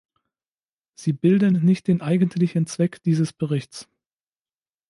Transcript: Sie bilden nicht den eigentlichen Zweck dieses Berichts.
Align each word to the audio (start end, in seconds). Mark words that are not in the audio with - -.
Sie 0.95 1.13
bilden 1.13 1.63
nicht 1.63 1.87
den 1.87 2.01
eigentlichen 2.01 2.65
Zweck 2.65 3.03
dieses 3.03 3.33
Berichts. 3.33 3.87